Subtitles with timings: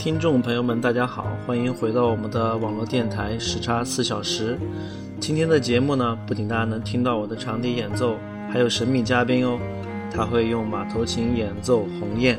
[0.00, 4.58] 听众朋友们，大家好，欢迎回到我们的网络电台时差四小时。
[5.20, 8.16] 今天的节目呢，不仅大家能听到我的长笛演奏，
[8.50, 9.58] 还有神秘嘉宾哦，
[10.10, 12.34] 他会用马头琴演奏《鸿雁》。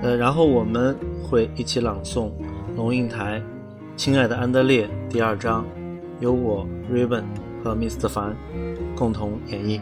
[0.00, 2.28] 呃，然后我们会一起朗诵
[2.74, 3.38] 《龙应台》
[3.94, 5.66] 《亲爱的安德烈》第二章，
[6.20, 7.24] 由我 Raven
[7.62, 8.08] 和 Mr.
[8.08, 8.34] 凡
[8.96, 9.78] 共同演绎。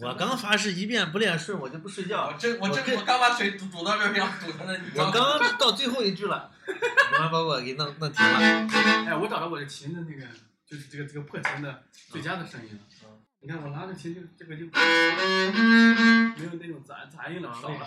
[0.02, 2.32] 我刚发誓一遍不练顺，我就不睡觉我。
[2.38, 8.38] 真我我跟真我刚把水堵堵到这边，堵成了你我刚刚到最后一句了， 你妈把我给弄弄停了。
[8.38, 10.26] 哎，我找到我的琴的那个，
[10.66, 12.80] 就是这个这个破琴的最佳的声音了。
[13.04, 17.86] 嗯你看我拉着琴就这个就没有那种杂杂音了，少了。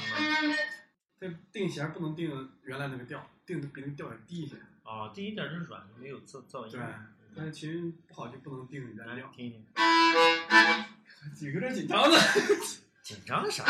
[1.19, 4.56] 这定弦不能定原来那个调，定的比那个调要低一些。
[4.83, 6.71] 哦，低一点是软，没有噪噪音。
[6.71, 6.81] 对，
[7.36, 9.32] 但是琴不好就不能定原来调。
[9.36, 9.66] 听一听。
[11.54, 12.18] 有点紧张呢。
[13.04, 13.64] 紧张啥？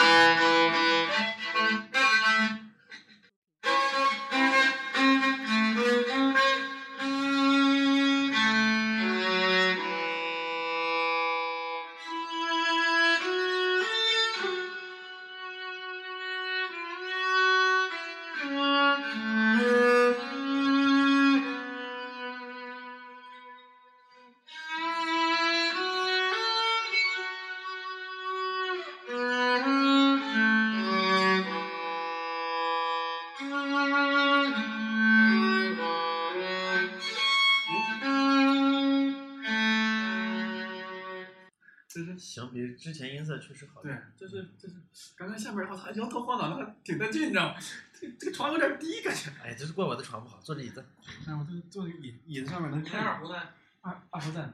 [42.23, 43.81] 行，比之前音色确实好。
[43.81, 44.75] 对，就是就是
[45.15, 47.59] 刚刚下面我操摇头晃脑的还挺得劲，你知道吗？
[47.93, 49.29] 这这个床有点低，感觉。
[49.43, 50.85] 哎，这是怪我的床不好，坐这椅子。
[51.27, 53.49] 哎，我这坐这个椅椅子上面能看二胡呢？
[53.81, 54.49] 二二胡在。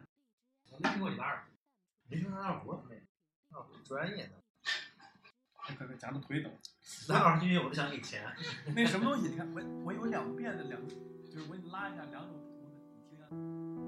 [0.72, 1.44] 我没听过你的二胡，
[2.10, 3.02] 没听过二胡，没。
[3.52, 4.34] 二胡专业的，
[5.54, 6.52] 快快快，夹着腿抖。
[7.08, 8.24] 那二胡音乐我都想给你钱。
[8.76, 9.30] 那什么东西？
[9.34, 12.74] 你看我我有两遍的两，就是我给你拉一下两种不同的，
[13.12, 13.79] 你听听。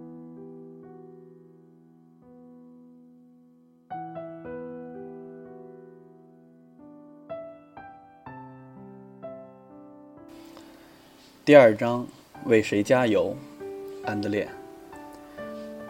[11.52, 12.08] 第二章，
[12.46, 13.36] 为谁加油？
[14.06, 14.48] 安德烈。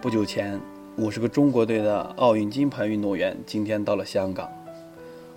[0.02, 0.60] 不久前，
[0.98, 4.52] 五十个中国队的奥运金牌运动员今天到了香港，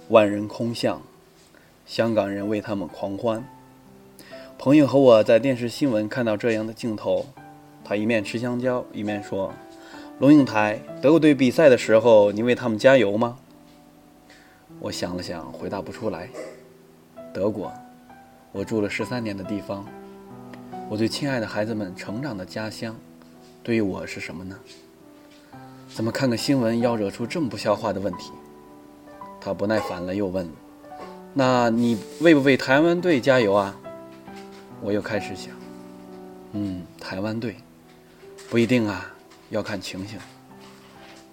[0.08, 1.02] 万人空巷，
[1.84, 3.46] 香港人为他们狂欢。
[4.56, 7.26] 朋友和我在电视新闻看到这样的镜头，
[7.84, 9.52] 他一面吃香蕉，一面说
[10.20, 13.36] ：“龙应台，德国队比赛的时候，你为他们加油吗？”
[14.80, 16.30] 我想了想，回答不出来。
[17.34, 17.70] 德国，
[18.52, 19.86] 我住了十三年的地方。
[20.90, 22.94] 我最亲爱的孩子们成长的家乡，
[23.62, 24.56] 对于我是什么呢？
[25.92, 28.30] 怎么看个新闻要惹出这么不消化的问题？
[29.40, 30.48] 他不耐烦了，又问
[31.32, 33.74] ：“那你为不为台湾队加油啊？”
[34.82, 35.52] 我又开始想
[36.52, 37.56] ：“嗯，台湾队
[38.50, 39.10] 不一定啊，
[39.48, 40.18] 要看情形。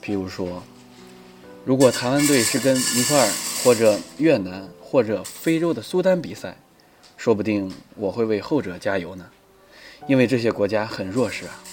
[0.02, 0.64] 譬如说，
[1.66, 3.28] 如果台湾队是跟尼泊尔
[3.64, 6.58] 或者越南或者非洲的苏丹比赛，
[7.18, 9.30] 说不定我会为后者加油呢。”
[10.08, 11.64] 因为这些国家很弱势啊。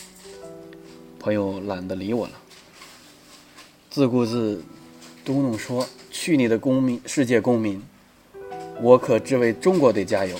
[1.19, 2.33] 朋友懒得理我了，
[3.91, 4.63] 自顾自
[5.25, 7.83] 嘟囔说：“去你的公民，世界公民！
[8.81, 10.39] 我可只为中国队加油。”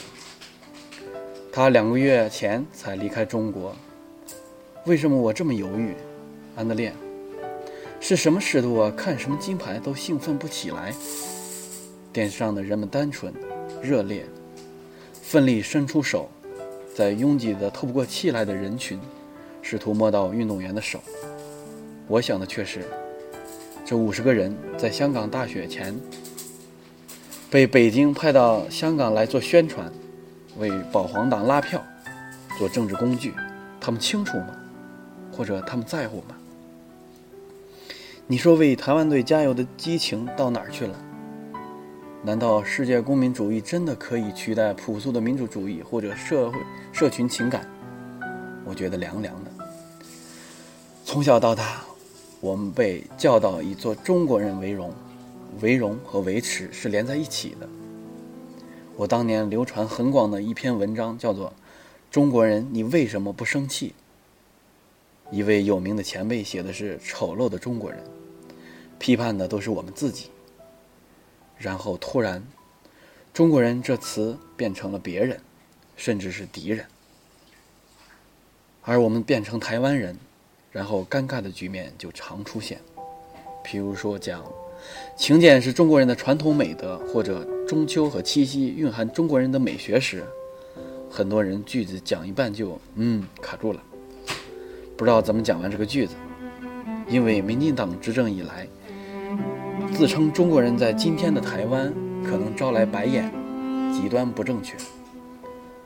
[1.53, 3.75] 他两个月前才离开中国，
[4.87, 5.95] 为什么我这么犹豫？
[6.55, 6.93] 安德烈，
[8.01, 10.95] 是什么使得我看什么金牌都兴奋不起来？
[12.13, 13.35] 电视上的人们单纯、
[13.83, 14.25] 热烈，
[15.21, 16.31] 奋力伸出手。
[16.99, 18.99] 在拥挤的透不过气来的人群，
[19.63, 20.99] 试图摸到运动员的手。
[22.09, 22.81] 我想的却是，
[23.85, 25.95] 这五十个人在香港大雪前，
[27.49, 29.93] 被北京派到香港来做宣传，
[30.59, 31.81] 为保皇党拉票，
[32.59, 33.33] 做政治工具。
[33.81, 34.49] 他们清楚吗？
[35.31, 36.35] 或者他们在乎吗？
[38.27, 40.99] 你说为台湾队加油的激情到哪儿去了？
[42.25, 46.59] 难道世界公民主义真的可以取代朴素的民主主义或者社会
[46.99, 47.65] 社群情感？
[48.65, 49.51] 我觉得凉凉的。
[51.05, 51.85] 从小到大，
[52.41, 54.93] 我们被教导以做中国人为荣，
[55.61, 57.69] 为荣和维持是连在一起的。
[58.97, 61.51] 我当年流传很广的一篇文章叫做
[62.11, 63.95] 《中国人，你为什么不生气》。
[65.33, 68.03] 一位有名的前辈写的是丑陋的中国人，
[68.99, 70.31] 批判的都是我们自己。
[71.59, 72.43] 然后突然
[73.33, 75.41] ，“中国人”这词变成了别人，
[75.99, 76.87] 甚至是敌人，
[78.83, 80.17] 而我们变成台湾人，
[80.71, 82.81] 然后尴尬的局面就常出现。
[83.65, 84.43] 譬如说讲
[85.17, 90.25] 请柬是中国人的传统美德，或者中秋和七夕蕴含中国人的美学时，
[91.11, 93.83] 很多人句子讲一半就嗯卡住了，
[94.97, 96.15] 不知道怎么讲完这个句子，
[97.09, 98.67] 因为民进党执政以来。
[99.95, 103.31] 自称中国人在今天的台湾可能招来白眼，
[103.93, 104.77] 极端不正确。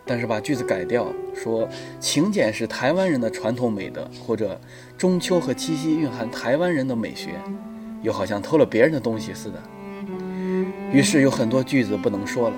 [0.04, 1.68] 但是把句子改掉，说
[2.00, 4.60] 请柬是台湾人的传统美德，或者
[4.98, 7.30] 中秋和七夕蕴含台湾人的美学，
[8.02, 9.62] 又好像偷了别人的东西似的。
[10.92, 12.56] 于是有很多句子不能说了。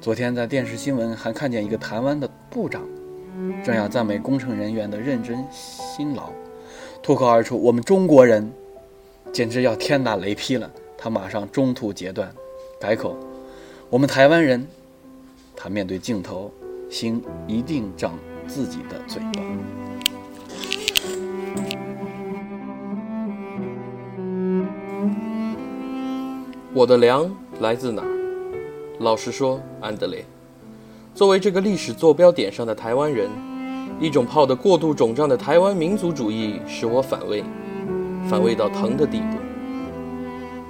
[0.00, 2.82] 昨天在电视新闻还看见一个台湾的部长，
[3.64, 6.30] 正要赞美工程人员的认真辛劳，
[7.02, 8.50] 脱口而出：“我们中国人。”
[9.32, 10.68] 简直要天打雷劈了！
[10.98, 12.32] 他马上中途截断，
[12.80, 13.16] 改口
[13.90, 14.66] ：“我们台湾人。”
[15.62, 16.50] 他面对镜头，
[16.88, 19.42] 心一定长自己的嘴巴。
[26.72, 28.08] 我的粮来自哪儿？
[29.00, 30.24] 老实说，安德烈，
[31.14, 33.28] 作为这个历史坐标点上的台湾人，
[34.00, 37.44] 一种泡得过度肿胀的台湾民族主义使我反胃。
[38.30, 39.36] 反胃到疼的地步。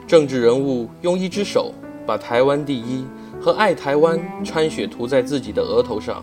[0.08, 1.72] 政治人物用一只手
[2.04, 3.04] 把“台湾第一”
[3.40, 6.22] 和“爱台湾”掺血涂在自己的额头上，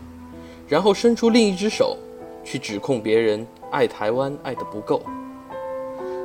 [0.68, 1.98] 然后伸出另一只手
[2.44, 5.02] 去指控别人爱台湾爱得不够。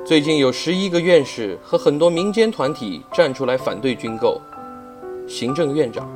[0.04, 4.38] 最近有十一个院士和很多民间团体站出来反对军购，
[5.26, 6.06] 行政院长，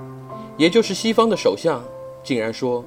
[0.57, 1.83] 也就是西方的首相，
[2.23, 2.85] 竟然说，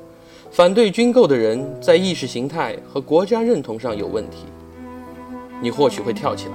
[0.51, 4.45] 反对军购的人在意识形态和国家认同上有问题。
[5.61, 6.53] 你或许会跳起来，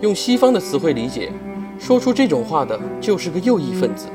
[0.00, 1.32] 用西方的词汇理解，
[1.78, 4.08] 说出这种话的就是个右翼分子。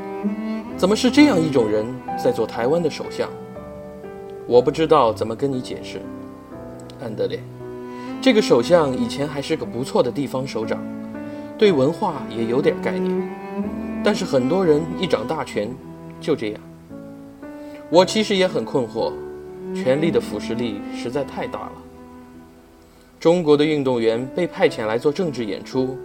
[0.79, 1.85] 怎么是这样一种人
[2.17, 3.29] 在做台湾的首相？
[4.47, 5.99] 我不知道怎么跟你解释，
[7.03, 7.37] 安德烈。
[8.21, 10.79] 这个首相以前还是个不错的地方首长，
[11.57, 13.29] 对文化也有点概念。
[14.05, 15.69] 但是很多人一掌大权，
[16.21, 16.61] 就这样。
[17.89, 19.11] 我其实也很困惑，
[19.75, 21.71] 权力的腐蚀力实在太大了。
[23.19, 25.97] 中国的运动员被派遣来做政治演出，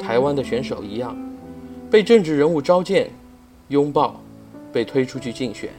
[0.00, 1.16] 台湾的选手一样，
[1.88, 3.08] 被政治人物召见、
[3.70, 4.20] 拥抱，
[4.72, 5.70] 被推出去竞选，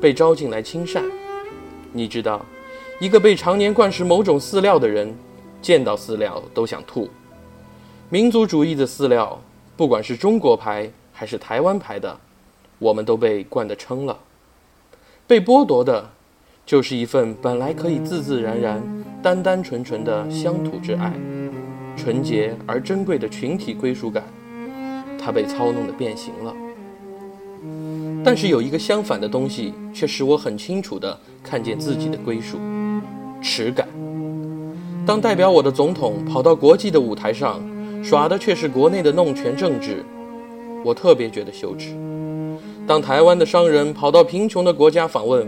[0.00, 1.02] 被招进来亲善。
[1.92, 2.40] 你知道，
[3.00, 5.12] 一个被常年灌食某种饲料的人，
[5.60, 7.10] 见到饲料都想吐。
[8.10, 9.36] 民族主义的饲料，
[9.76, 12.16] 不管是中国牌还是台湾牌的，
[12.78, 14.16] 我们都被灌得撑了。
[15.26, 16.08] 被剥夺的，
[16.64, 18.80] 就是一份本来可以自自然然、
[19.20, 21.12] 单单纯纯的乡土之爱，
[21.96, 24.22] 纯洁而珍贵的群体归属感，
[25.18, 26.54] 它被操弄的变形了。
[28.22, 32.58] 但是有一个相反的东西，却使我很清楚地看见自己的归属——
[33.40, 33.88] 耻感。
[35.06, 37.60] 当代表我的总统跑到国际的舞台上，
[38.04, 40.04] 耍的却是国内的弄权政治，
[40.84, 41.96] 我特别觉得羞耻。
[42.86, 45.46] 当台湾的商人跑到贫穷的国家访问，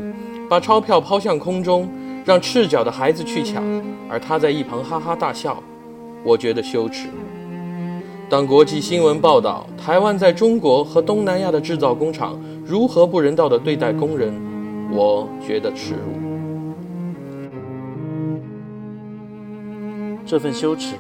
[0.49, 1.89] 把钞票抛向空中，
[2.25, 3.63] 让赤脚的孩子去抢，
[4.09, 5.63] 而他在一旁哈哈大笑，
[6.25, 7.09] 我觉得羞耻。
[8.29, 14.33] 当国际新闻报道台湾在中国和东南亚的制造工厂如何不人道的对待工人，
[14.93, 16.01] 我觉得耻辱。
[20.25, 20.95] 这份羞耻，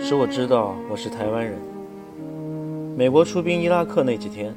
[0.00, 1.58] 使我知道我是台湾人。
[2.96, 4.54] 美国出兵伊拉克那几天，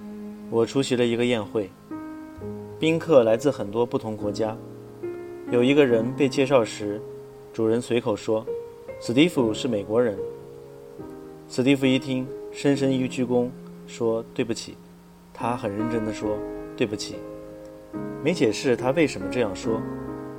[0.49, 1.69] 我出席了一个宴会，
[2.79, 4.55] 宾客来自很多不同国家。
[5.51, 7.01] 有一个人被介绍时，
[7.53, 8.45] 主人随口说
[9.01, 10.17] ：“史蒂夫是美国人。”
[11.49, 13.49] 史蒂夫一听，深深一鞠躬，
[13.85, 14.75] 说：“对不起。”
[15.35, 16.37] 他很认真地说
[16.77, 17.15] ：“对不起。”
[18.23, 19.79] 没解释他为什么这样说，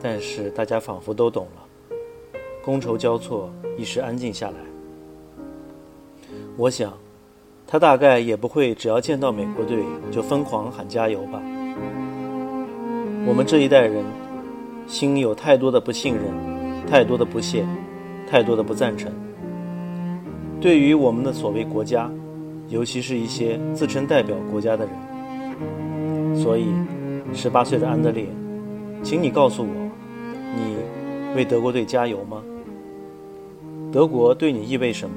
[0.02, 1.62] 但是大家仿佛都懂了。
[2.64, 4.56] 觥筹交错，一时安静下来。
[6.56, 6.92] 我想，
[7.66, 11.40] 他大概也不会只要见到美国队就疯狂喊加油吧。
[13.24, 14.04] 我们这一代人，
[14.88, 16.24] 心有太多的不信任，
[16.88, 17.64] 太多的不屑，
[18.28, 19.12] 太多的不赞成。
[20.60, 22.10] 对于我们的所谓国家，
[22.68, 26.66] 尤其是一些自称代表国家的人，所以，
[27.32, 28.26] 十八岁的安德烈，
[29.02, 29.68] 请你告诉我，
[30.56, 30.76] 你
[31.36, 32.42] 为德国队加油吗？
[33.92, 35.14] 德国对你意味什么？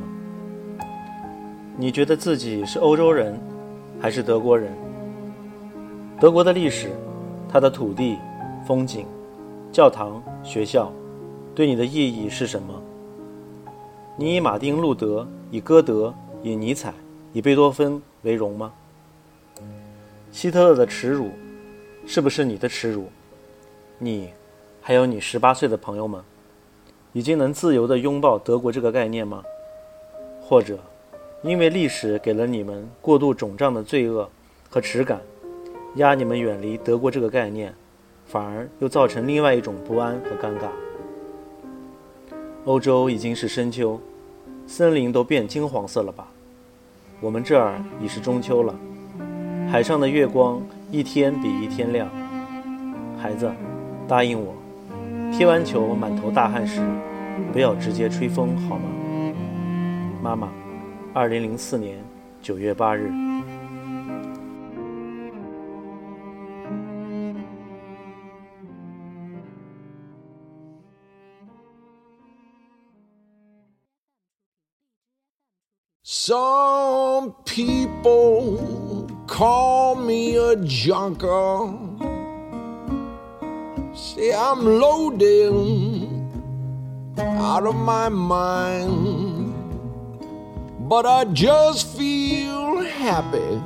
[1.75, 3.39] 你觉得自己是欧洲人，
[3.99, 4.71] 还是德国人？
[6.19, 6.91] 德国的历史，
[7.49, 8.17] 它的土地、
[8.67, 9.05] 风景、
[9.71, 10.91] 教堂、学校，
[11.55, 12.79] 对你的意义是什么？
[14.17, 16.13] 你以马丁·路德、以歌德、
[16.43, 16.93] 以尼采、
[17.31, 18.73] 以贝多芬为荣吗？
[20.31, 21.29] 希特勒的耻辱，
[22.07, 23.07] 是不是你的耻辱？
[23.99, 24.29] 你，
[24.81, 26.21] 还有你十八岁的朋友们？
[27.13, 29.43] 已经能自由地拥抱德国这个概念吗？
[30.41, 30.79] 或者，
[31.43, 34.27] 因为历史给了你们过度肿胀的罪恶
[34.69, 35.21] 和耻感，
[35.95, 37.73] 压你们远离德国这个概念，
[38.25, 40.69] 反而又造成另外一种不安和尴尬？
[42.65, 43.99] 欧洲已经是深秋，
[44.67, 46.27] 森林都变金黄色了吧？
[47.21, 48.73] 我们这儿已是中秋了，
[49.69, 52.07] 海上的月光一天比一天亮。
[53.21, 53.51] 孩子，
[54.07, 54.55] 答应我。
[55.31, 56.81] 踢完球满头大汗时，
[57.51, 58.83] 不要直接吹风，好吗？
[60.23, 60.47] 妈妈，
[61.13, 61.97] 二零零四年
[62.41, 63.28] 九月八日。
[80.69, 81.73] Junker.
[83.95, 85.51] See, I'm loaded
[87.17, 89.53] out of my mind.
[90.87, 93.61] But I just feel happy.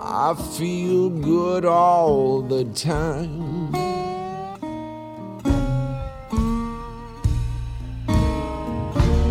[0.00, 3.70] I feel good all the time.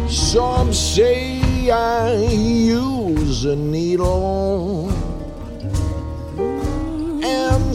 [0.08, 4.92] Some say I use a needle,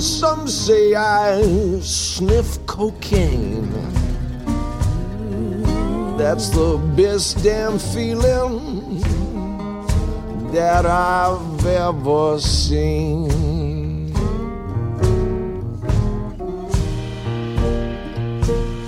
[0.00, 1.42] some say I
[1.80, 3.70] sniff cocaine.
[6.16, 9.00] That's the best damn feeling
[10.52, 13.30] that I've ever seen.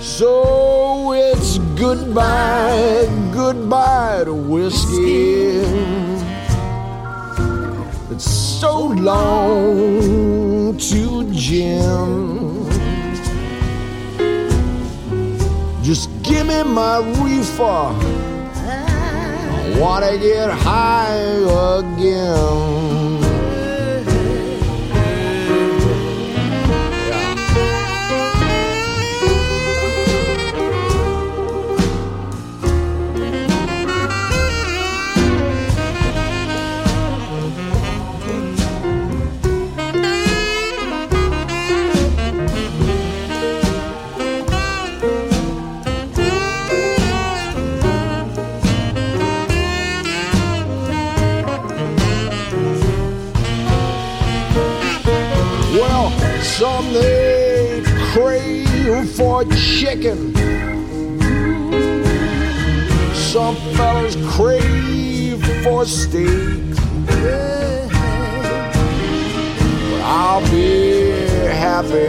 [0.01, 5.59] So it's Goodbye, goodbye to whiskey.
[8.11, 12.67] It's so long to gin.
[15.83, 17.63] Just give me my reefer.
[17.63, 21.17] I wanna get high
[21.79, 22.66] again.
[56.43, 60.35] Some they crave for chicken.
[63.15, 66.75] Some fellas crave for steak.
[67.07, 67.91] But
[70.03, 71.11] I'll be
[71.51, 72.09] happy,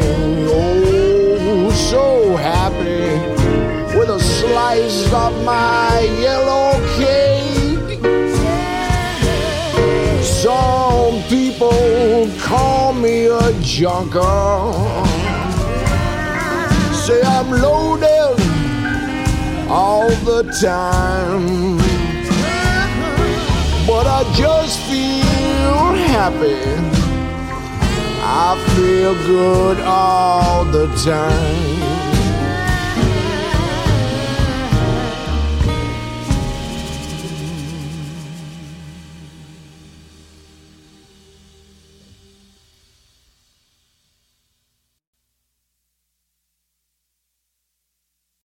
[0.50, 3.38] oh, so happy
[3.98, 6.67] with a slice of my yellow
[12.48, 14.72] call me a junker.
[17.04, 18.40] Say I'm loaded
[19.70, 21.78] all the time.
[23.86, 25.82] But I just feel
[26.16, 26.60] happy.
[28.24, 31.87] I feel good all the time.